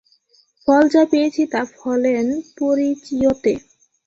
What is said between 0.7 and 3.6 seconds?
যা পেয়েছি তা ফলেন পরিচীয়তে।